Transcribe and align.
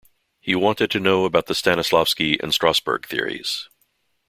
He 0.39 0.55
wanted 0.55 0.89
to 0.89 0.99
know 0.99 1.25
about 1.25 1.45
the 1.45 1.53
Stanislavski 1.53 2.41
and 2.41 2.51
Strasberg 2.51 3.05
theories. 3.05 3.69